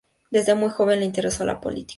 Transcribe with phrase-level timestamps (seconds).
[0.31, 1.89] Desde muy joven le interesó la política.